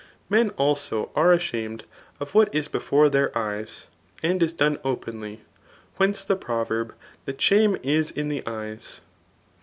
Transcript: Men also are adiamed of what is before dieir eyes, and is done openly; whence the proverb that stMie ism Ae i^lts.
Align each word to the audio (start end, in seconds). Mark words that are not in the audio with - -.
Men 0.31 0.49
also 0.57 1.11
are 1.15 1.31
adiamed 1.31 1.83
of 2.19 2.33
what 2.33 2.49
is 2.55 2.67
before 2.67 3.07
dieir 3.07 3.29
eyes, 3.35 3.85
and 4.23 4.41
is 4.41 4.51
done 4.51 4.79
openly; 4.83 5.41
whence 5.97 6.23
the 6.23 6.35
proverb 6.35 6.95
that 7.25 7.37
stMie 7.37 7.79
ism 7.85 8.31
Ae 8.31 8.41
i^lts. 8.41 9.01